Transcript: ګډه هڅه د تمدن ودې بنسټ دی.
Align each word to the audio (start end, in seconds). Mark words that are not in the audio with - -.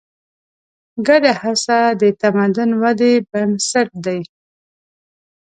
ګډه 1.07 1.31
هڅه 1.41 1.79
د 2.01 2.03
تمدن 2.21 2.69
ودې 2.81 3.13
بنسټ 3.31 3.89
دی. 4.05 4.19